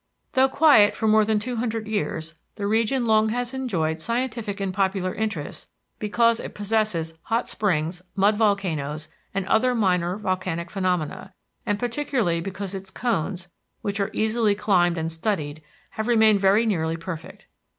Though 0.31 0.49
quiet 0.49 0.95
for 0.95 1.07
more 1.07 1.23
than 1.23 1.37
two 1.37 1.57
hundred 1.57 1.87
years, 1.87 2.33
the 2.55 2.65
region 2.65 3.05
long 3.05 3.29
has 3.29 3.53
enjoyed 3.53 4.01
scientific 4.01 4.59
and 4.59 4.73
popular 4.73 5.13
interest 5.13 5.69
because 5.99 6.39
it 6.39 6.55
possesses 6.55 7.13
hot 7.25 7.47
springs, 7.47 8.01
mud 8.15 8.35
volcanoes 8.35 9.09
and 9.31 9.45
other 9.45 9.75
minor 9.75 10.17
volcanic 10.17 10.71
phenomena, 10.71 11.35
and 11.67 11.77
particularly 11.77 12.41
because 12.41 12.73
its 12.73 12.89
cones, 12.89 13.49
which 13.83 13.99
are 13.99 14.09
easily 14.11 14.55
climbed 14.55 14.97
and 14.97 15.11
studied, 15.11 15.61
have 15.91 16.07
remained 16.07 16.39
very 16.41 16.65
nearly 16.65 16.97
perfect. 16.97 17.45